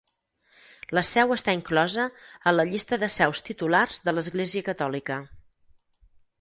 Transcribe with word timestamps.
La 0.97 1.03
seu 1.09 1.33
està 1.35 1.55
inclosa 1.57 2.07
a 2.51 2.55
la 2.57 2.67
llista 2.71 3.01
de 3.05 3.11
seus 3.19 3.45
titulars 3.51 4.03
de 4.09 4.17
l'Església 4.17 4.67
Catòlica. 4.73 5.23